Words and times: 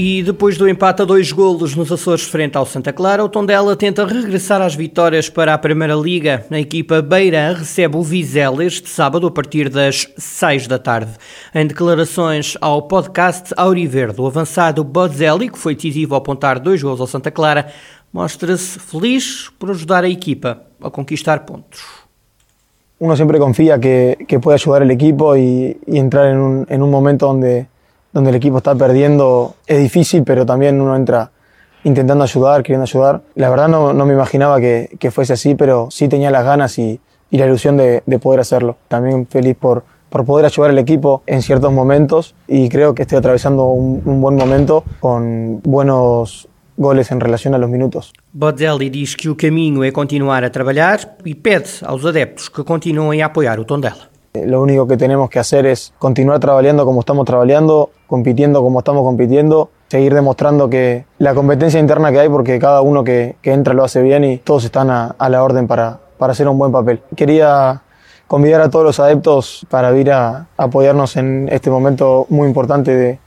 E 0.00 0.22
depois 0.22 0.56
do 0.56 0.68
empate 0.68 1.02
a 1.02 1.04
dois 1.04 1.32
golos 1.32 1.74
nos 1.74 1.90
Açores 1.90 2.22
frente 2.22 2.56
ao 2.56 2.64
Santa 2.64 2.92
Clara, 2.92 3.24
o 3.24 3.28
Tondela 3.28 3.74
tenta 3.74 4.06
regressar 4.06 4.62
às 4.62 4.72
vitórias 4.76 5.28
para 5.28 5.52
a 5.52 5.58
Primeira 5.58 5.96
Liga. 5.96 6.46
A 6.52 6.60
equipa 6.60 7.02
Beirã 7.02 7.52
recebe 7.52 7.96
o 7.96 8.02
Vizela 8.04 8.64
este 8.64 8.88
sábado 8.88 9.26
a 9.26 9.30
partir 9.32 9.68
das 9.68 10.06
6 10.16 10.68
da 10.68 10.78
tarde. 10.78 11.10
Em 11.52 11.66
declarações 11.66 12.56
ao 12.60 12.82
podcast 12.82 13.52
Auriverde, 13.56 14.20
o 14.20 14.28
avançado 14.28 14.84
Bozelli, 14.84 15.50
que 15.50 15.58
foi 15.58 15.74
decisivo 15.74 16.14
ao 16.14 16.20
apontar 16.20 16.60
dois 16.60 16.80
golos 16.80 17.00
ao 17.00 17.08
Santa 17.08 17.32
Clara, 17.32 17.66
mostra-se 18.12 18.78
feliz 18.78 19.50
por 19.58 19.72
ajudar 19.72 20.04
a 20.04 20.08
equipa 20.08 20.62
a 20.80 20.90
conquistar 20.90 21.44
pontos. 21.44 21.80
Uno 23.00 23.16
siempre 23.16 23.40
confía 23.40 23.80
que, 23.80 24.16
que 24.28 24.38
puede 24.38 24.60
ayudar 24.62 24.82
el 24.82 24.92
equipo 24.92 25.36
y, 25.36 25.76
y 25.88 25.98
entrar 25.98 26.28
en 26.28 26.38
un, 26.38 26.66
en 26.68 26.82
un 26.82 26.90
momento 26.92 27.26
donde 27.26 27.66
donde 28.18 28.30
el 28.30 28.36
equipo 28.36 28.58
está 28.58 28.74
perdiendo 28.74 29.54
es 29.64 29.78
difícil, 29.78 30.24
pero 30.24 30.44
también 30.44 30.80
uno 30.80 30.96
entra 30.96 31.30
intentando 31.84 32.24
ayudar, 32.24 32.64
queriendo 32.64 32.82
ayudar. 32.82 33.22
La 33.36 33.48
verdad 33.48 33.68
no, 33.68 33.94
me 33.94 34.12
imaginaba 34.12 34.58
que, 34.60 35.10
fuese 35.12 35.34
así, 35.34 35.54
pero 35.54 35.86
sí 35.92 36.08
tenía 36.08 36.32
las 36.32 36.44
ganas 36.44 36.78
y, 36.80 37.00
la 37.30 37.46
ilusión 37.46 37.76
de, 37.76 38.02
de, 38.04 38.18
poder 38.18 38.40
hacerlo. 38.40 38.76
También 38.88 39.28
feliz 39.28 39.56
por, 39.56 39.84
por 40.08 40.24
poder 40.24 40.46
ayudar 40.46 40.70
al 40.70 40.78
equipo 40.78 41.22
en 41.26 41.42
ciertos 41.42 41.72
momentos 41.72 42.34
y 42.48 42.68
creo 42.68 42.92
que 42.92 43.02
estoy 43.02 43.18
atravesando 43.18 43.66
un, 43.66 44.20
buen 44.20 44.34
momento 44.34 44.82
con 44.98 45.60
buenos 45.62 46.48
goles 46.76 47.12
em 47.12 47.20
relação 47.20 47.54
aos 47.54 47.70
minutos. 47.70 48.12
Bozelli 48.32 48.90
diz 48.90 49.14
que 49.14 49.28
o 49.28 49.36
caminho 49.36 49.84
é 49.84 49.92
continuar 49.92 50.42
a 50.42 50.50
trabalhar 50.50 51.18
e 51.24 51.36
pede 51.36 51.70
aos 51.84 52.04
adeptos 52.04 52.48
que 52.48 52.64
continuem 52.64 53.22
a 53.22 53.26
apoiar 53.26 53.60
o 53.60 53.64
Tondela. 53.64 54.17
Lo 54.46 54.62
único 54.62 54.86
que 54.86 54.96
tenemos 54.96 55.30
que 55.30 55.38
hacer 55.38 55.66
es 55.66 55.92
continuar 55.98 56.40
trabajando 56.40 56.84
como 56.84 57.00
estamos 57.00 57.24
trabajando, 57.26 57.90
compitiendo 58.06 58.62
como 58.62 58.80
estamos 58.80 59.02
compitiendo, 59.02 59.70
seguir 59.88 60.14
demostrando 60.14 60.68
que 60.68 61.06
la 61.18 61.34
competencia 61.34 61.80
interna 61.80 62.12
que 62.12 62.20
hay, 62.20 62.28
porque 62.28 62.58
cada 62.58 62.80
uno 62.80 63.04
que, 63.04 63.36
entra 63.42 63.74
lo 63.74 63.84
hace 63.84 64.02
bien 64.02 64.24
y 64.24 64.38
todos 64.38 64.64
están 64.64 64.90
a, 64.90 65.14
la 65.28 65.42
orden 65.42 65.66
para, 65.66 65.98
para 66.18 66.32
hacer 66.32 66.48
un 66.48 66.58
buen 66.58 66.72
papel. 66.72 67.00
Quería 67.16 67.82
convidar 68.26 68.60
a 68.60 68.70
todos 68.70 68.84
los 68.84 69.00
adeptos 69.00 69.66
para 69.70 69.96
ir 69.96 70.12
a, 70.12 70.46
apoyarnos 70.56 71.16
en 71.16 71.48
este 71.50 71.70
momento 71.70 72.26
muy 72.28 72.46
importante 72.46 73.18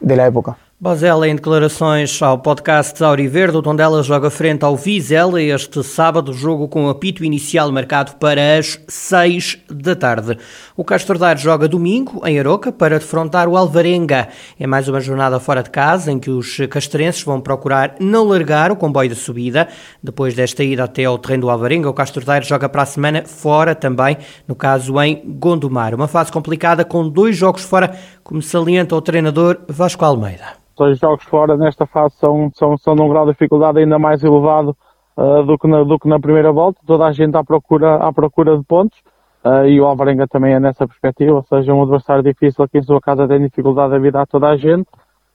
de 0.00 0.16
la 0.16 0.26
época. 0.26 0.58
Bozella, 0.80 1.28
em 1.28 1.34
declarações 1.34 2.22
ao 2.22 2.38
podcast 2.38 3.02
Auriverde, 3.02 3.56
o 3.56 3.62
Tondela 3.62 4.00
joga 4.00 4.30
frente 4.30 4.64
ao 4.64 4.76
Vizela 4.76 5.42
este 5.42 5.82
sábado, 5.82 6.32
jogo 6.32 6.68
com 6.68 6.88
apito 6.88 7.24
inicial 7.24 7.72
marcado 7.72 8.14
para 8.14 8.56
as 8.56 8.78
6 8.86 9.58
da 9.68 9.96
tarde. 9.96 10.38
O 10.76 10.84
Castro 10.84 11.18
Daire 11.18 11.40
joga 11.40 11.66
domingo, 11.66 12.24
em 12.24 12.38
Aroca, 12.38 12.70
para 12.70 13.00
defrontar 13.00 13.48
o 13.48 13.56
Alvarenga. 13.56 14.28
É 14.56 14.68
mais 14.68 14.86
uma 14.86 15.00
jornada 15.00 15.40
fora 15.40 15.64
de 15.64 15.70
casa, 15.70 16.12
em 16.12 16.18
que 16.20 16.30
os 16.30 16.58
castrenses 16.70 17.24
vão 17.24 17.40
procurar 17.40 17.96
não 17.98 18.22
largar 18.22 18.70
o 18.70 18.76
comboio 18.76 19.08
de 19.08 19.16
subida. 19.16 19.66
Depois 20.00 20.32
desta 20.32 20.62
ida 20.62 20.84
até 20.84 21.06
ao 21.06 21.18
terreno 21.18 21.40
do 21.40 21.50
Alvarenga, 21.50 21.90
o 21.90 21.92
Castro 21.92 22.24
Daire 22.24 22.46
joga 22.46 22.68
para 22.68 22.82
a 22.82 22.86
semana 22.86 23.24
fora 23.26 23.74
também, 23.74 24.16
no 24.46 24.54
caso 24.54 25.02
em 25.02 25.24
Gondomar. 25.26 25.92
Uma 25.92 26.06
fase 26.06 26.30
complicada 26.30 26.84
com 26.84 27.08
dois 27.08 27.36
jogos 27.36 27.64
fora, 27.64 27.98
como 28.28 28.42
salienta 28.42 28.94
o 28.94 29.00
treinador 29.00 29.58
Vasco 29.68 30.04
Almeida 30.04 30.58
os 30.78 30.98
jogos 30.98 31.24
fora 31.24 31.56
nesta 31.56 31.86
fase 31.86 32.14
são, 32.16 32.50
são, 32.54 32.76
são 32.76 32.94
de 32.94 33.02
um 33.02 33.08
grau 33.08 33.24
de 33.24 33.32
dificuldade 33.32 33.78
ainda 33.78 33.98
mais 33.98 34.22
elevado 34.22 34.76
uh, 35.16 35.42
do, 35.42 35.58
que 35.58 35.66
na, 35.66 35.82
do 35.82 35.98
que 35.98 36.08
na 36.08 36.20
primeira 36.20 36.52
volta. 36.52 36.80
Toda 36.86 37.06
a 37.06 37.12
gente 37.12 37.36
à 37.36 37.42
procura, 37.42 37.96
à 37.96 38.12
procura 38.12 38.56
de 38.56 38.64
pontos 38.64 38.98
uh, 39.44 39.66
e 39.66 39.80
o 39.80 39.86
Alvarenga 39.86 40.28
também 40.28 40.54
é 40.54 40.60
nessa 40.60 40.86
perspectiva, 40.86 41.34
ou 41.34 41.42
seja, 41.42 41.74
um 41.74 41.82
adversário 41.82 42.22
difícil 42.22 42.64
aqui 42.64 42.78
em 42.78 42.82
sua 42.82 43.00
casa 43.00 43.26
tem 43.26 43.40
dificuldade 43.40 43.94
a 43.94 43.98
vida 43.98 44.20
a 44.20 44.26
toda 44.26 44.48
a 44.48 44.56
gente. 44.56 44.86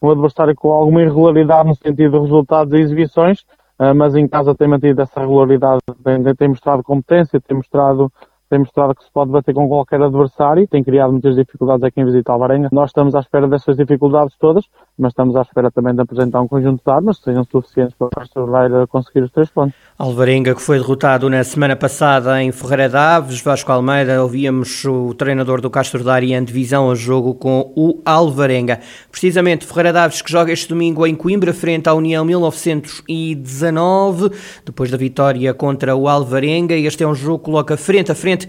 Um 0.02 0.12
adversário 0.12 0.56
com 0.56 0.72
alguma 0.72 1.02
irregularidade 1.02 1.68
no 1.68 1.76
sentido 1.76 2.12
de 2.12 2.20
resultados 2.20 2.74
e 2.74 2.78
exibições, 2.78 3.42
uh, 3.80 3.94
mas 3.96 4.16
em 4.16 4.28
casa 4.28 4.56
tem 4.56 4.68
mantido 4.68 5.02
essa 5.02 5.20
regularidade, 5.20 5.82
tem, 6.04 6.36
tem 6.36 6.48
mostrado 6.48 6.84
competência, 6.84 7.42
tem 7.42 7.58
mostrado 7.58 8.12
tem 8.54 8.60
mostrado 8.60 8.94
que 8.94 9.04
se 9.04 9.10
pode 9.12 9.32
bater 9.32 9.52
com 9.52 9.68
qualquer 9.68 10.00
adversário, 10.00 10.68
tem 10.68 10.84
criado 10.84 11.12
muitas 11.12 11.36
dificuldades 11.36 11.84
a 11.84 11.90
quem 11.90 12.06
visita 12.06 12.32
Alvarenga. 12.32 12.70
Nós 12.72 12.92
estamos 12.92 13.16
à 13.16 13.20
espera 13.20 13.48
dessas 13.48 13.76
dificuldades 13.76 14.36
todas, 14.40 14.64
mas 14.96 15.10
estamos 15.10 15.36
à 15.36 15.42
espera 15.42 15.72
também 15.72 15.96
de 15.96 16.02
apresentar 16.02 16.40
um 16.40 16.48
conjunto 16.48 16.84
de 16.86 16.92
armas 16.92 17.18
que 17.18 17.24
sejam 17.24 17.44
suficientes 17.46 17.96
para 17.98 18.06
o 18.06 18.10
Castro 18.12 18.48
conseguir 18.90 19.22
os 19.22 19.32
três 19.32 19.50
pontos. 19.50 19.74
Alvarenga, 19.98 20.54
que 20.54 20.62
foi 20.62 20.78
derrotado 20.78 21.28
na 21.32 21.44
semana 21.44 21.76
passada 21.76 22.44
em 22.44 22.52
Ferreira 22.52 22.90
de 22.90 22.96
Aves, 22.96 23.42
Vasco 23.42 23.72
Almeida, 23.72 24.22
ouvíamos 24.22 24.86
o 24.86 25.16
treinador 25.16 25.60
do 25.60 25.72
Castro 25.72 26.04
Daire 26.04 26.32
em 26.32 26.44
divisão 26.44 26.92
a 26.92 26.96
jogo 26.96 27.34
com 27.34 27.74
o 27.76 28.02
Alvarenga. 28.06 28.82
Precisamente 29.10 29.66
Ferreira 29.66 29.94
de 29.94 29.98
Aves 29.98 30.22
que 30.22 30.32
joga 30.32 30.52
este 30.52 30.70
domingo 30.70 31.08
em 31.08 31.16
Coimbra 31.16 31.54
frente 31.54 31.90
à 31.90 31.94
União 31.96 32.24
1919, 32.24 34.30
depois 34.64 34.92
da 34.92 34.98
vitória 34.98 35.52
contra 35.56 35.96
o 35.96 36.08
Alvarenga. 36.08 36.76
Este 36.76 37.04
é 37.04 37.08
um 37.08 37.16
jogo 37.16 37.40
que 37.40 37.46
coloca 37.46 37.76
frente 37.76 38.12
a 38.12 38.16
frente 38.16 38.43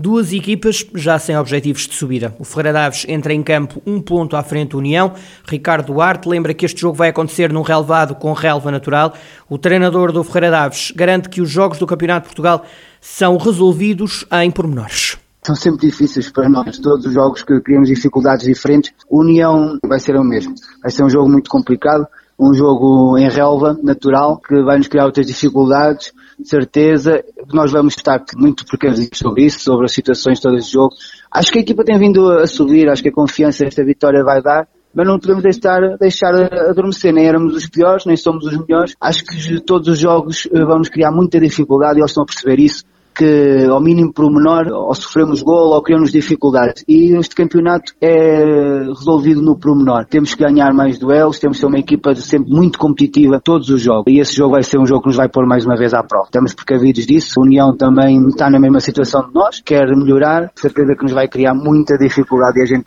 Duas 0.00 0.32
equipas 0.32 0.86
já 0.94 1.18
sem 1.18 1.36
objetivos 1.36 1.88
de 1.88 1.94
subida. 1.94 2.32
O 2.38 2.44
Ferreira 2.44 2.72
Daves 2.72 3.04
entra 3.08 3.34
em 3.34 3.42
campo 3.42 3.82
um 3.84 4.00
ponto 4.00 4.36
à 4.36 4.44
frente 4.44 4.70
da 4.70 4.78
União. 4.78 5.12
Ricardo 5.44 5.92
Duarte 5.92 6.28
lembra 6.28 6.54
que 6.54 6.64
este 6.64 6.80
jogo 6.80 6.96
vai 6.96 7.08
acontecer 7.08 7.52
num 7.52 7.62
relevado 7.62 8.14
com 8.14 8.32
relva 8.32 8.70
natural. 8.70 9.12
O 9.48 9.58
treinador 9.58 10.12
do 10.12 10.22
Ferreira 10.22 10.52
Daves 10.52 10.92
garante 10.94 11.28
que 11.28 11.40
os 11.40 11.50
jogos 11.50 11.78
do 11.78 11.86
Campeonato 11.86 12.22
de 12.22 12.28
Portugal 12.28 12.64
são 13.00 13.36
resolvidos 13.36 14.24
em 14.30 14.50
pormenores 14.52 15.18
são 15.48 15.56
sempre 15.56 15.88
difíceis 15.88 16.30
para 16.30 16.46
nós. 16.46 16.78
Todos 16.78 17.06
os 17.06 17.14
jogos 17.14 17.42
que 17.42 17.58
criamos 17.60 17.88
dificuldades 17.88 18.46
diferentes, 18.46 18.92
a 19.10 19.16
União 19.16 19.78
vai 19.82 19.98
ser 19.98 20.14
o 20.14 20.22
mesmo. 20.22 20.54
Vai 20.82 20.90
ser 20.90 21.02
um 21.02 21.08
jogo 21.08 21.26
muito 21.26 21.48
complicado, 21.48 22.06
um 22.38 22.54
jogo 22.54 23.18
em 23.18 23.28
relva, 23.28 23.76
natural, 23.82 24.38
que 24.38 24.62
vai 24.62 24.78
nos 24.78 24.86
criar 24.86 25.06
outras 25.06 25.26
dificuldades, 25.26 26.12
de 26.38 26.48
certeza. 26.48 27.24
Nós 27.52 27.72
vamos 27.72 27.94
estar 27.96 28.22
muito 28.36 28.64
precavidos 28.64 29.18
sobre 29.18 29.46
isso, 29.46 29.60
sobre 29.60 29.86
as 29.86 29.92
situações 29.92 30.38
todas 30.38 30.66
do 30.66 30.70
jogo. 30.70 30.94
Acho 31.30 31.50
que 31.50 31.58
a 31.58 31.62
equipa 31.62 31.84
tem 31.84 31.98
vindo 31.98 32.30
a 32.30 32.46
subir, 32.46 32.88
acho 32.88 33.02
que 33.02 33.08
a 33.08 33.12
confiança 33.12 33.64
esta 33.64 33.84
vitória 33.84 34.22
vai 34.22 34.42
dar 34.42 34.68
mas 34.94 35.06
não 35.06 35.18
podemos 35.18 35.42
deixar, 35.42 35.80
deixar 35.98 36.34
adormecer, 36.70 37.12
nem 37.12 37.26
éramos 37.26 37.54
os 37.54 37.68
piores, 37.68 38.04
nem 38.06 38.16
somos 38.16 38.46
os 38.46 38.56
melhores. 38.58 38.96
Acho 39.00 39.22
que 39.24 39.60
todos 39.60 39.86
os 39.86 39.98
jogos 39.98 40.48
eh, 40.52 40.64
vamos 40.64 40.88
criar 40.88 41.12
muita 41.12 41.38
dificuldade 41.38 41.98
e 41.98 42.00
eles 42.00 42.10
estão 42.10 42.24
a 42.24 42.26
perceber 42.26 42.58
isso 42.58 42.84
que 43.18 43.66
ao 43.68 43.80
mínimo 43.80 44.12
por 44.12 44.32
menor 44.32 44.68
ou 44.68 44.94
sofremos 44.94 45.42
gol 45.42 45.74
ou 45.74 45.82
criamos 45.82 46.12
dificuldades. 46.12 46.84
E 46.86 47.16
este 47.16 47.34
campeonato 47.34 47.92
é 48.00 48.84
resolvido 48.86 49.42
no 49.42 49.58
pormenor. 49.58 50.04
Temos 50.06 50.34
que 50.34 50.44
ganhar 50.44 50.72
mais 50.72 50.98
duelos, 50.98 51.40
temos 51.40 51.56
que 51.56 51.62
ser 51.62 51.66
uma 51.66 51.80
equipa 51.80 52.14
sempre 52.14 52.52
muito 52.52 52.78
competitiva 52.78 53.40
todos 53.42 53.68
os 53.70 53.82
jogos. 53.82 54.04
E 54.06 54.20
esse 54.20 54.36
jogo 54.36 54.52
vai 54.52 54.62
ser 54.62 54.78
um 54.78 54.86
jogo 54.86 55.02
que 55.02 55.08
nos 55.08 55.16
vai 55.16 55.28
pôr 55.28 55.46
mais 55.46 55.66
uma 55.66 55.76
vez 55.76 55.92
à 55.92 56.02
prova. 56.04 56.26
Estamos 56.26 56.54
precavidos 56.54 57.04
disso. 57.04 57.40
A 57.40 57.42
União 57.42 57.76
também 57.76 58.24
está 58.28 58.48
na 58.48 58.60
mesma 58.60 58.78
situação 58.78 59.26
de 59.26 59.34
nós, 59.34 59.60
quer 59.60 59.88
melhorar, 59.96 60.52
certeza 60.54 60.94
que 60.94 61.02
nos 61.02 61.12
vai 61.12 61.26
criar 61.26 61.54
muita 61.54 61.98
dificuldade 61.98 62.60
e 62.60 62.62
a 62.62 62.66
gente 62.66 62.84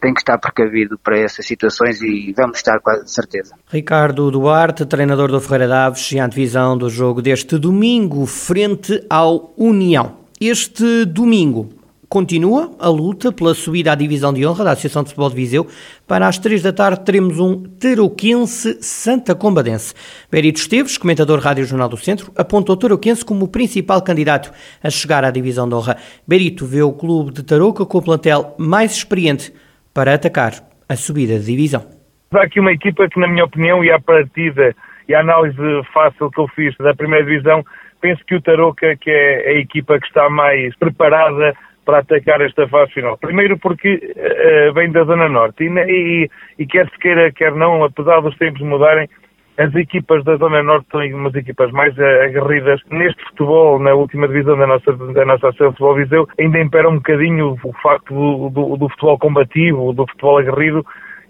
tem 0.00 0.14
que 0.14 0.20
estar 0.20 0.38
precavido 0.38 0.96
para 1.02 1.18
essas 1.18 1.44
situações 1.44 2.00
e 2.00 2.32
vamos 2.36 2.58
estar 2.58 2.78
com 2.80 2.92
certeza. 3.04 3.56
Ricardo 3.68 4.30
Duarte, 4.30 4.86
treinador 4.86 5.30
do 5.32 5.40
Ferreira 5.40 5.66
Daves 5.66 6.12
e 6.12 6.20
a 6.20 6.26
antevisão 6.26 6.78
do 6.78 6.88
jogo 6.88 7.20
deste 7.20 7.58
domingo 7.58 8.24
frente 8.26 9.04
ao 9.10 9.52
União. 9.56 9.71
Este 10.38 11.06
domingo 11.06 11.70
continua 12.06 12.70
a 12.78 12.90
luta 12.90 13.32
pela 13.32 13.54
subida 13.54 13.92
à 13.92 13.94
divisão 13.94 14.34
de 14.34 14.46
honra 14.46 14.64
da 14.64 14.72
Associação 14.72 15.02
de 15.02 15.08
Futebol 15.08 15.30
de 15.30 15.36
Viseu. 15.36 15.66
Para 16.06 16.26
as 16.26 16.38
três 16.38 16.62
da 16.62 16.70
tarde 16.70 17.02
teremos 17.06 17.40
um 17.40 17.62
Tarouquense 17.62 18.82
Santa 18.82 19.34
Combadense. 19.34 19.94
Berito 20.30 20.60
Esteves, 20.60 20.98
comentador 20.98 21.38
Rádio 21.38 21.64
Jornal 21.64 21.88
do 21.88 21.96
Centro, 21.96 22.30
apontou 22.36 22.76
Tarouquense 22.76 23.24
como 23.24 23.46
o 23.46 23.48
principal 23.48 24.02
candidato 24.02 24.52
a 24.82 24.90
chegar 24.90 25.24
à 25.24 25.30
divisão 25.30 25.66
de 25.66 25.74
honra. 25.74 25.96
Berito 26.28 26.66
vê 26.66 26.82
o 26.82 26.92
clube 26.92 27.32
de 27.32 27.42
Tarouca 27.42 27.86
com 27.86 27.96
o 27.96 28.02
plantel 28.02 28.54
mais 28.58 28.92
experiente 28.92 29.50
para 29.94 30.12
atacar 30.12 30.52
a 30.86 30.96
subida 30.96 31.38
de 31.38 31.46
divisão. 31.46 31.86
Há 32.30 32.42
aqui 32.42 32.60
uma 32.60 32.72
equipa 32.72 33.08
que, 33.08 33.18
na 33.18 33.26
minha 33.26 33.44
opinião, 33.44 33.82
e 33.82 33.90
à 33.90 33.98
partida 33.98 34.76
e 35.08 35.14
a 35.14 35.20
análise 35.20 35.56
fácil 35.94 36.30
que 36.30 36.40
eu 36.40 36.48
fiz 36.48 36.76
da 36.76 36.94
primeira 36.94 37.24
divisão, 37.24 37.64
penso 38.02 38.22
que 38.26 38.34
o 38.34 38.42
Tarouca 38.42 38.94
que 38.96 39.10
é 39.10 39.48
a 39.48 39.52
equipa 39.60 39.98
que 39.98 40.06
está 40.06 40.28
mais 40.28 40.76
preparada 40.76 41.54
para 41.84 41.98
atacar 41.98 42.40
esta 42.40 42.68
fase 42.68 42.92
final. 42.92 43.16
Primeiro 43.18 43.58
porque 43.58 43.94
uh, 43.94 44.72
vem 44.74 44.90
da 44.92 45.04
Zona 45.04 45.28
Norte 45.28 45.64
e, 45.64 45.68
e, 45.68 46.30
e, 46.58 46.66
quer 46.66 46.88
se 46.90 46.98
queira, 46.98 47.32
quer 47.32 47.54
não, 47.54 47.82
apesar 47.82 48.20
dos 48.20 48.36
tempos 48.36 48.60
mudarem, 48.60 49.08
as 49.58 49.74
equipas 49.74 50.24
da 50.24 50.36
Zona 50.36 50.62
Norte 50.62 50.86
são 50.90 51.00
umas 51.00 51.34
equipas 51.34 51.70
mais 51.72 51.98
aguerridas. 51.98 52.80
Neste 52.90 53.22
futebol, 53.24 53.78
na 53.78 53.92
última 53.94 54.26
divisão 54.26 54.56
da 54.56 54.66
nossa, 54.66 54.92
da 54.92 55.24
nossa 55.24 55.48
Associação 55.48 55.72
Futebol 55.72 55.94
Viseu, 55.96 56.28
ainda 56.38 56.60
impera 56.60 56.88
um 56.88 56.96
bocadinho 56.96 57.58
o 57.62 57.72
facto 57.82 58.14
do, 58.14 58.48
do, 58.50 58.76
do 58.76 58.88
futebol 58.88 59.18
combativo, 59.18 59.92
do 59.92 60.06
futebol 60.06 60.38
aguerrido, 60.38 60.84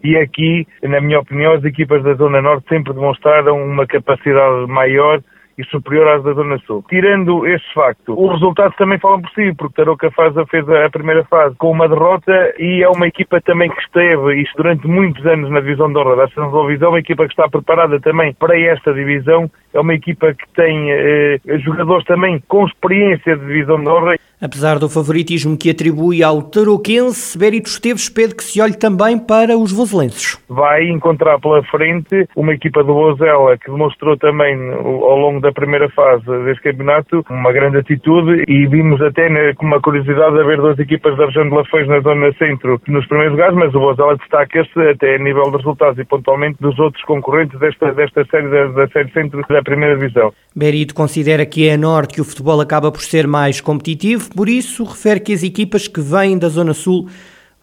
E 0.04 0.16
aqui, 0.16 0.66
na 0.82 1.00
minha 1.00 1.20
opinião, 1.20 1.52
as 1.52 1.64
equipas 1.64 2.02
da 2.02 2.14
Zona 2.14 2.40
Norte 2.40 2.68
sempre 2.68 2.92
demonstraram 2.92 3.60
uma 3.60 3.86
capacidade 3.86 4.66
maior 4.68 5.20
e 5.62 5.70
superior 5.70 6.08
às 6.08 6.22
da 6.22 6.32
Zona 6.32 6.58
Sul. 6.66 6.84
Tirando 6.88 7.46
este 7.46 7.72
facto, 7.74 8.14
os 8.18 8.32
resultados 8.32 8.76
também 8.76 8.98
falam 8.98 9.22
por 9.22 9.30
si, 9.30 9.54
porque 9.56 9.74
Tarouca 9.74 10.10
faz, 10.10 10.34
fez 10.50 10.68
a 10.68 10.90
primeira 10.90 11.24
fase 11.24 11.56
com 11.56 11.70
uma 11.70 11.88
derrota 11.88 12.54
e 12.58 12.82
é 12.82 12.88
uma 12.88 13.06
equipa 13.06 13.40
também 13.40 13.70
que 13.70 13.80
esteve, 13.80 14.42
isto 14.42 14.56
durante 14.56 14.86
muitos 14.86 15.24
anos 15.26 15.50
na 15.50 15.60
divisão 15.60 15.90
de 15.92 15.98
honra 15.98 16.16
da 16.16 16.24
Ascensão 16.24 16.66
Visão, 16.66 16.90
uma 16.90 16.98
equipa 16.98 17.24
que 17.24 17.32
está 17.32 17.48
preparada 17.48 18.00
também 18.00 18.34
para 18.34 18.58
esta 18.58 18.92
divisão, 18.92 19.50
é 19.72 19.80
uma 19.80 19.94
equipa 19.94 20.34
que 20.34 20.44
tem 20.54 20.90
eh, 20.90 21.40
jogadores 21.64 22.04
também 22.04 22.42
com 22.48 22.66
experiência 22.66 23.36
de 23.36 23.46
divisão 23.46 23.80
de 23.80 23.88
honra. 23.88 24.16
Apesar 24.40 24.78
do 24.80 24.88
favoritismo 24.88 25.56
que 25.56 25.70
atribui 25.70 26.20
ao 26.20 26.42
tarouquense, 26.42 27.38
Berito 27.38 27.68
Esteves 27.68 28.08
pede 28.08 28.34
que 28.34 28.42
se 28.42 28.60
olhe 28.60 28.76
também 28.76 29.16
para 29.16 29.56
os 29.56 29.70
vozelenses. 29.70 30.36
Vai 30.48 30.88
encontrar 30.88 31.38
pela 31.38 31.62
frente 31.64 32.26
uma 32.34 32.52
equipa 32.52 32.82
do 32.82 32.92
Bozela 32.92 33.56
que 33.56 33.70
demonstrou 33.70 34.16
também 34.16 34.56
ao 34.72 35.16
longo 35.16 35.40
da 35.40 35.52
primeira 35.52 35.88
fase 35.90 36.24
deste 36.44 36.60
campeonato 36.60 37.24
uma 37.30 37.52
grande 37.52 37.78
atitude 37.78 38.42
e 38.48 38.66
vimos 38.66 39.00
até 39.00 39.54
com 39.54 39.64
uma 39.64 39.80
curiosidade 39.80 40.36
a 40.36 40.42
ver 40.42 40.56
duas 40.56 40.78
equipas 40.78 41.16
da 41.16 41.26
região 41.26 41.48
de 41.48 41.54
Lafões 41.54 41.86
na 41.86 42.00
zona 42.00 42.32
centro 42.32 42.80
nos 42.88 43.06
primeiros 43.06 43.34
lugares, 43.34 43.56
mas 43.56 43.72
o 43.72 43.78
Bozela 43.78 44.16
destaca-se 44.16 44.80
até 44.90 45.14
a 45.14 45.18
nível 45.18 45.44
de 45.52 45.58
resultados 45.58 45.98
e 46.00 46.04
pontualmente 46.04 46.58
dos 46.60 46.76
outros 46.80 47.04
concorrentes 47.04 47.58
desta, 47.60 47.92
desta 47.92 48.24
série 48.24 48.48
da, 48.48 48.66
da 48.66 48.88
série 48.88 49.12
centro 49.12 49.40
da 49.48 49.61
primeira 49.62 49.96
divisão. 49.96 50.32
Berito 50.54 50.94
considera 50.94 51.46
que 51.46 51.68
é 51.68 51.74
a 51.74 51.78
norte 51.78 52.14
que 52.14 52.20
o 52.20 52.24
futebol 52.24 52.60
acaba 52.60 52.90
por 52.90 53.00
ser 53.00 53.26
mais 53.26 53.60
competitivo 53.60 54.30
por 54.34 54.48
isso, 54.48 54.84
refere 54.84 55.20
que 55.20 55.32
as 55.32 55.42
equipas 55.42 55.88
que 55.88 56.00
vêm 56.00 56.38
da 56.38 56.48
Zona 56.48 56.74
Sul 56.74 57.08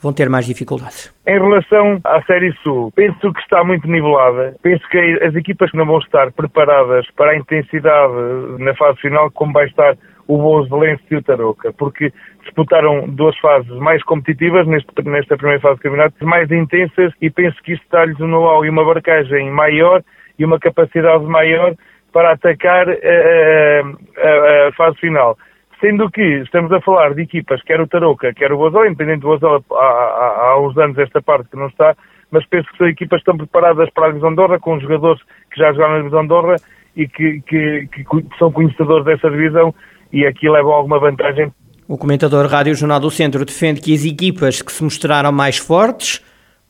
vão 0.02 0.14
ter 0.14 0.30
mais 0.30 0.46
dificuldade. 0.46 1.12
Em 1.28 1.38
relação 1.38 2.00
à 2.06 2.22
Série 2.24 2.54
Sul, 2.64 2.92
penso 2.96 3.34
que 3.34 3.40
está 3.42 3.64
muito 3.64 3.88
nivelada. 3.88 4.56
Penso 4.62 4.88
que 4.90 4.98
as 5.22 5.36
equipas 5.36 5.70
não 5.74 5.86
vão 5.86 6.00
estar 6.00 6.32
preparadas 6.32 7.06
para 7.16 7.32
a 7.32 7.38
intensidade 7.38 8.14
na 8.60 8.74
fase 8.76 9.00
final, 9.02 9.30
como 9.32 9.54
vai 9.54 9.66
estar 9.66 9.98
o 10.28 10.38
Boas 10.38 10.70
Valência 10.70 11.04
e 11.12 11.16
o 11.16 11.24
Tarouca, 11.24 11.74
porque 11.74 12.14
disputaram 12.44 13.10
duas 13.10 13.38
fases 13.40 13.72
mais 13.80 14.02
competitivas 14.04 14.68
neste, 14.68 14.88
nesta 15.04 15.36
primeira 15.36 15.60
fase 15.60 15.78
do 15.78 15.82
campeonato, 15.82 16.26
mais 16.26 16.50
intensas, 16.52 17.12
e 17.20 17.30
penso 17.32 17.58
que 17.64 17.74
isto 17.74 17.86
dá-lhes 17.92 18.20
um 18.20 18.28
know-how 18.28 18.64
e 18.64 18.70
uma 18.70 18.86
barcagem 18.86 19.50
maior 19.50 20.04
e 20.38 20.46
uma 20.46 20.60
capacidade 20.60 21.26
maior 21.26 21.76
para 22.12 22.34
atacar 22.34 22.90
a, 22.90 22.94
a, 22.94 24.68
a 24.68 24.72
fase 24.74 24.98
final. 24.98 25.38
Sendo 25.80 26.10
que 26.12 26.22
estamos 26.22 26.72
a 26.74 26.82
falar 26.82 27.14
de 27.14 27.22
equipas, 27.22 27.62
quer 27.64 27.80
o 27.80 27.88
Tarouca, 27.88 28.34
quer 28.34 28.52
o 28.52 28.58
Bozola, 28.58 28.88
independente 28.88 29.22
do 29.22 29.28
Bozola, 29.28 29.64
há, 29.72 29.76
há, 29.76 30.50
há 30.50 30.62
uns 30.62 30.78
anos 30.78 30.98
esta 30.98 31.22
parte 31.22 31.50
que 31.50 31.56
não 31.56 31.68
está, 31.68 31.96
mas 32.32 32.46
penso 32.48 32.70
que 32.72 32.78
são 32.78 32.88
equipas 32.88 33.24
que 33.24 33.32
estão 33.32 33.38
preparadas 33.38 33.90
para 33.92 34.08
a 34.08 34.10
divisão 34.10 34.34
honra, 34.38 34.60
com 34.60 34.80
jogadores 34.80 35.22
que 35.52 35.60
já 35.60 35.72
jogaram 35.72 35.94
na 35.94 36.00
divisão 36.00 36.28
honra 36.30 36.56
e 36.96 37.08
que, 37.08 37.42
que, 37.42 37.88
que 37.88 38.06
são 38.38 38.52
conhecedores 38.52 39.06
dessa 39.06 39.30
divisão 39.30 39.74
e 40.12 40.26
aqui 40.26 40.50
levam 40.50 40.74
alguma 40.74 41.00
vantagem. 41.00 41.52
O 41.88 41.98
comentador 41.98 42.46
Rádio 42.48 42.76
Jornal 42.76 43.00
do 43.00 43.10
Centro 43.10 43.46
defende 43.46 43.82
que 43.82 43.94
as 43.94 44.06
equipas 44.06 44.62
que 44.62 44.72
se 44.72 44.84
mostraram 44.84 45.32
mais 45.32 45.58
fortes 45.58 46.24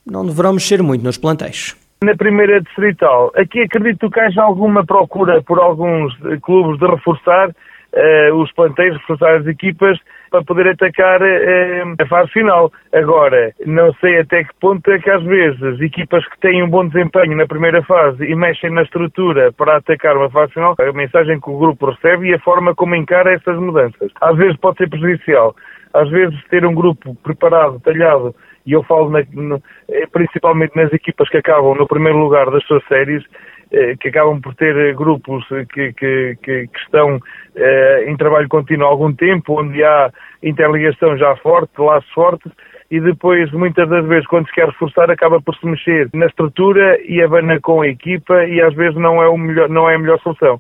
não 0.06 0.26
deverão 0.26 0.54
mexer 0.54 0.82
muito 0.82 1.04
nos 1.04 1.18
plantéis. 1.18 1.76
Na 2.02 2.16
primeira 2.16 2.62
distrital, 2.62 3.30
aqui 3.36 3.60
acredito 3.60 4.10
que 4.10 4.20
haja 4.22 4.42
alguma 4.42 4.86
procura 4.86 5.44
por 5.44 5.60
alguns 5.60 6.18
clubes 6.42 6.80
de 6.80 6.88
reforçar 6.88 7.50
uh, 7.50 8.36
os 8.36 8.50
planteios, 8.54 8.96
reforçar 9.00 9.36
as 9.36 9.46
equipas 9.46 10.00
para 10.32 10.42
poder 10.42 10.70
atacar 10.70 11.22
uh, 11.22 11.96
a 12.00 12.06
fase 12.06 12.32
final. 12.32 12.72
Agora, 12.94 13.52
não 13.66 13.94
sei 13.96 14.22
até 14.22 14.46
que 14.46 14.54
ponto 14.62 14.90
é 14.90 14.98
que 15.00 15.10
às 15.10 15.22
vezes 15.24 15.82
equipas 15.82 16.26
que 16.30 16.40
têm 16.40 16.64
um 16.64 16.70
bom 16.70 16.88
desempenho 16.88 17.36
na 17.36 17.46
primeira 17.46 17.84
fase 17.84 18.24
e 18.24 18.34
mexem 18.34 18.70
na 18.70 18.84
estrutura 18.84 19.52
para 19.52 19.76
atacar 19.76 20.16
uma 20.16 20.30
fase 20.30 20.54
final, 20.54 20.76
a 20.80 20.94
mensagem 20.94 21.38
que 21.42 21.50
o 21.50 21.60
grupo 21.60 21.88
recebe 21.90 22.30
e 22.30 22.34
a 22.34 22.40
forma 22.40 22.74
como 22.74 22.96
encara 22.96 23.34
essas 23.34 23.58
mudanças. 23.60 24.10
Às 24.22 24.38
vezes 24.38 24.56
pode 24.56 24.78
ser 24.78 24.90
prejudicial. 24.90 25.54
Às 25.94 26.10
vezes 26.10 26.40
ter 26.50 26.66
um 26.66 26.74
grupo 26.74 27.14
preparado, 27.16 27.82
talhado, 27.82 28.34
e 28.66 28.74
eu 28.74 28.84
falo 28.84 29.10
na, 29.10 29.24
no, 29.34 29.62
eh, 29.90 30.06
principalmente 30.12 30.76
nas 30.76 30.92
equipas 30.94 31.30
que 31.30 31.38
acabam 31.38 31.76
no 31.76 31.88
primeiro 31.88 32.18
lugar 32.18 32.50
das 32.52 32.64
suas 32.66 32.84
séries, 32.88 33.24
eh, 33.72 33.96
que 34.00 34.10
acabam 34.10 34.42
por 34.42 34.56
ter 34.56 34.76
eh, 34.76 34.94
grupos 34.94 35.46
que, 35.48 35.94
que, 35.94 36.38
que, 36.42 36.68
que 36.68 36.80
estão 36.80 37.20
eh, 37.56 38.06
em 38.08 38.18
trabalho 38.18 38.50
contínuo 38.50 38.88
há 38.88 38.90
algum 38.90 39.14
tempo, 39.14 39.62
onde 39.62 39.84
há 39.84 40.12
interligação 40.42 41.16
já 41.18 41.36
forte, 41.38 41.80
laços 41.80 42.10
fortes, 42.12 42.52
e 42.90 43.00
depois, 43.00 43.52
muitas 43.52 43.88
das 43.88 44.04
vezes, 44.08 44.26
quando 44.26 44.48
se 44.48 44.54
quer 44.56 44.66
reforçar, 44.66 45.12
acaba 45.12 45.40
por 45.40 45.56
se 45.56 45.68
mexer 45.68 46.10
na 46.14 46.26
estrutura 46.26 47.00
e 47.04 47.22
abana 47.22 47.60
com 47.62 47.82
a 47.82 47.88
equipa, 47.88 48.44
e 48.46 48.60
às 48.60 48.74
vezes 48.74 48.96
não 48.96 49.22
é, 49.22 49.30
o 49.30 49.38
melhor, 49.38 49.70
não 49.70 49.88
é 49.88 49.94
a 49.94 50.00
melhor 50.00 50.20
solução. 50.22 50.60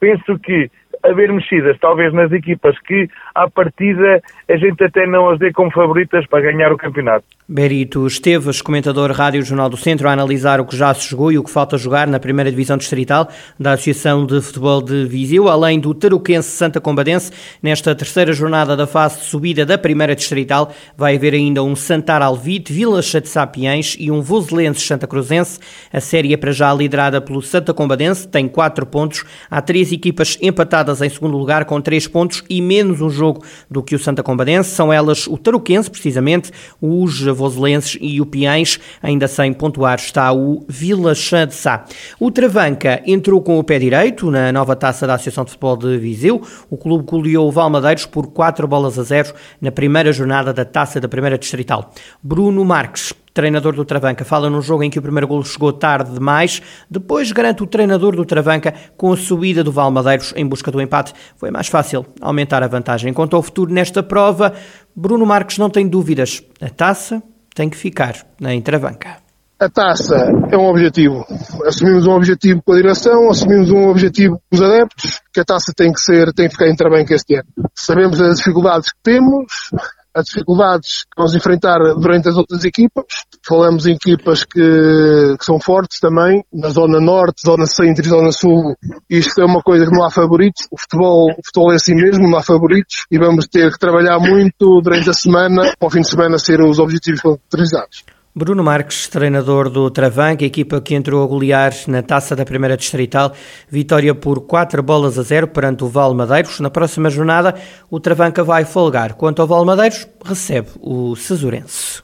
Penso 0.00 0.36
que 0.40 0.68
haver 1.02 1.32
mexidas, 1.32 1.76
talvez 1.80 2.12
nas 2.12 2.30
equipas 2.32 2.78
que, 2.80 3.08
à 3.34 3.48
partida, 3.48 4.22
a 4.48 4.56
gente 4.56 4.82
até 4.82 5.06
não 5.06 5.30
as 5.30 5.38
dê 5.38 5.52
como 5.52 5.70
favoritas 5.70 6.26
para 6.26 6.42
ganhar 6.42 6.72
o 6.72 6.76
campeonato. 6.76 7.24
Berito 7.50 8.06
Esteves, 8.06 8.60
comentador 8.60 9.10
Rádio 9.10 9.42
Jornal 9.42 9.70
do 9.70 9.76
Centro, 9.76 10.06
a 10.06 10.12
analisar 10.12 10.60
o 10.60 10.66
que 10.66 10.76
já 10.76 10.92
se 10.92 11.08
jogou 11.08 11.32
e 11.32 11.38
o 11.38 11.42
que 11.42 11.50
falta 11.50 11.78
jogar 11.78 12.06
na 12.06 12.20
primeira 12.20 12.50
divisão 12.50 12.76
distrital 12.76 13.28
da 13.58 13.72
Associação 13.72 14.26
de 14.26 14.40
Futebol 14.42 14.82
de 14.82 15.06
Viseu, 15.06 15.48
além 15.48 15.80
do 15.80 15.94
Tarouquense 15.94 16.50
Santa 16.50 16.80
Combadense. 16.80 17.32
Nesta 17.62 17.94
terceira 17.94 18.34
jornada 18.34 18.76
da 18.76 18.86
fase 18.86 19.20
de 19.20 19.24
subida 19.24 19.64
da 19.64 19.78
primeira 19.78 20.14
distrital, 20.14 20.70
vai 20.96 21.16
haver 21.16 21.32
ainda 21.32 21.62
um 21.62 21.74
Santar 21.74 22.20
Alvite, 22.20 22.72
Vila 22.72 23.00
de 23.00 23.28
Sapiens 23.28 23.96
e 23.98 24.10
um 24.10 24.20
Voselense 24.20 24.80
Santa 24.80 25.06
Cruzense. 25.06 25.58
A 25.90 26.00
série 26.00 26.34
é 26.34 26.36
para 26.36 26.52
já 26.52 26.72
liderada 26.74 27.20
pelo 27.20 27.40
Santa 27.40 27.72
Combadense, 27.72 28.28
tem 28.28 28.46
quatro 28.46 28.84
pontos. 28.84 29.24
Há 29.50 29.62
três 29.62 29.90
equipas 29.90 30.36
empatadas 30.42 30.87
em 30.88 31.08
segundo 31.08 31.36
lugar 31.36 31.64
com 31.64 31.80
três 31.80 32.06
pontos 32.06 32.42
e 32.48 32.60
menos 32.60 33.00
um 33.00 33.10
jogo 33.10 33.44
do 33.70 33.82
que 33.82 33.94
o 33.94 33.98
Santa 33.98 34.22
Combadense. 34.22 34.70
São 34.70 34.92
elas 34.92 35.26
o 35.26 35.36
Tarouquense, 35.36 35.90
precisamente, 35.90 36.50
os 36.80 37.20
Voselenses 37.20 37.98
e 38.00 38.20
o 38.20 38.26
Piães, 38.26 38.80
ainda 39.02 39.28
sem 39.28 39.52
pontuar 39.52 39.98
está 39.98 40.32
o 40.32 40.64
Vila 40.68 41.14
Chã 41.14 41.46
de 41.46 41.54
Sá. 41.54 41.84
O 42.18 42.30
Travanca 42.30 43.02
entrou 43.06 43.40
com 43.42 43.58
o 43.58 43.64
pé 43.64 43.78
direito 43.78 44.30
na 44.30 44.50
nova 44.50 44.74
taça 44.74 45.06
da 45.06 45.14
Associação 45.14 45.44
de 45.44 45.50
Futebol 45.50 45.76
de 45.76 45.98
Viseu. 45.98 46.42
O 46.70 46.76
clube 46.76 47.04
goleou 47.04 47.48
o 47.48 47.52
Valmadeiros 47.52 48.06
por 48.06 48.28
4 48.28 48.66
bolas 48.66 48.98
a 48.98 49.02
0 49.02 49.34
na 49.60 49.70
primeira 49.70 50.12
jornada 50.12 50.52
da 50.52 50.64
taça 50.64 51.00
da 51.00 51.08
primeira 51.08 51.38
distrital. 51.38 51.92
Bruno 52.22 52.64
Marques 52.64 53.12
treinador 53.32 53.74
do 53.74 53.84
Travanca, 53.84 54.24
fala 54.24 54.50
num 54.50 54.62
jogo 54.62 54.82
em 54.82 54.90
que 54.90 54.98
o 54.98 55.02
primeiro 55.02 55.26
golo 55.26 55.44
chegou 55.44 55.72
tarde 55.72 56.12
demais. 56.12 56.62
Depois 56.90 57.30
garante 57.32 57.62
o 57.62 57.66
treinador 57.66 58.16
do 58.16 58.24
Travanca 58.24 58.74
com 58.96 59.12
a 59.12 59.16
subida 59.16 59.62
do 59.62 59.72
Valmadeiros 59.72 60.32
em 60.36 60.46
busca 60.46 60.70
do 60.70 60.80
empate. 60.80 61.12
Foi 61.36 61.50
mais 61.50 61.68
fácil 61.68 62.06
aumentar 62.20 62.62
a 62.62 62.68
vantagem. 62.68 63.12
Quanto 63.12 63.36
ao 63.36 63.42
futuro 63.42 63.72
nesta 63.72 64.02
prova, 64.02 64.52
Bruno 64.94 65.24
Marques 65.26 65.58
não 65.58 65.70
tem 65.70 65.86
dúvidas. 65.86 66.42
A 66.60 66.68
taça 66.68 67.22
tem 67.54 67.68
que 67.68 67.76
ficar 67.76 68.14
na 68.40 68.54
Intravanca. 68.54 69.28
A 69.60 69.68
taça 69.68 70.14
é 70.52 70.56
um 70.56 70.68
objetivo. 70.68 71.24
Assumimos 71.66 72.06
um 72.06 72.12
objetivo 72.12 72.62
com 72.64 72.72
a 72.72 72.76
direção, 72.76 73.28
assumimos 73.28 73.72
um 73.72 73.88
objetivo 73.88 74.40
com 74.48 74.56
os 74.56 74.62
adeptos, 74.62 75.20
que 75.32 75.40
a 75.40 75.44
taça 75.44 75.72
tem 75.76 75.92
que 75.92 76.00
ser, 76.00 76.32
tem 76.32 76.46
que 76.46 76.52
ficar 76.52 76.68
em 76.68 76.76
Travanca 76.76 77.12
este 77.12 77.34
ano. 77.34 77.48
Sabemos 77.74 78.20
as 78.20 78.36
dificuldades 78.36 78.92
que 78.92 78.98
temos, 79.02 79.70
as 80.18 80.26
dificuldades 80.26 81.02
que 81.02 81.16
vamos 81.16 81.34
enfrentar 81.34 81.78
durante 81.98 82.28
as 82.28 82.36
outras 82.36 82.64
equipas. 82.64 83.04
Falamos 83.46 83.86
em 83.86 83.94
equipas 83.94 84.44
que, 84.44 84.60
que, 84.60 85.44
são 85.44 85.60
fortes 85.60 86.00
também, 86.00 86.44
na 86.52 86.68
zona 86.68 87.00
norte, 87.00 87.42
zona 87.46 87.66
centro 87.66 88.04
e 88.04 88.08
zona 88.08 88.32
sul. 88.32 88.76
Isto 89.08 89.40
é 89.40 89.44
uma 89.44 89.62
coisa 89.62 89.86
que 89.86 89.92
não 89.92 90.04
há 90.04 90.10
favoritos. 90.10 90.66
O 90.70 90.78
futebol, 90.78 91.30
o 91.30 91.44
futebol 91.44 91.72
é 91.72 91.76
assim 91.76 91.94
mesmo, 91.94 92.28
não 92.28 92.38
há 92.38 92.42
favoritos. 92.42 93.06
E 93.10 93.18
vamos 93.18 93.46
ter 93.46 93.72
que 93.72 93.78
trabalhar 93.78 94.18
muito 94.18 94.80
durante 94.82 95.08
a 95.10 95.14
semana, 95.14 95.72
para 95.78 95.86
o 95.86 95.90
fim 95.90 96.00
de 96.00 96.10
semana 96.10 96.38
ser 96.38 96.60
os 96.60 96.78
objetivos 96.78 97.20
concretizados. 97.20 98.04
Bruno 98.38 98.62
Marques, 98.62 99.08
treinador 99.08 99.68
do 99.68 99.90
Travanca, 99.90 100.44
equipa 100.44 100.80
que 100.80 100.94
entrou 100.94 101.24
a 101.24 101.26
golear 101.26 101.74
na 101.88 102.02
taça 102.02 102.36
da 102.36 102.44
primeira 102.44 102.76
distrital, 102.76 103.32
vitória 103.68 104.14
por 104.14 104.42
4 104.42 104.80
bolas 104.80 105.18
a 105.18 105.24
0 105.24 105.48
perante 105.48 105.82
o 105.82 105.88
Val 105.88 106.14
Madeiros. 106.14 106.60
Na 106.60 106.70
próxima 106.70 107.10
jornada, 107.10 107.56
o 107.90 107.98
Travanca 107.98 108.44
vai 108.44 108.64
folgar. 108.64 109.14
Quanto 109.14 109.42
ao 109.42 109.48
Val 109.48 109.64
Madeiros, 109.64 110.06
recebe 110.24 110.68
o 110.80 111.16
Cesurense. 111.16 112.00